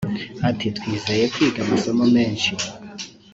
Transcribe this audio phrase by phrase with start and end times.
[0.49, 2.51] Ati “Twizeye kwiga amasomo menshi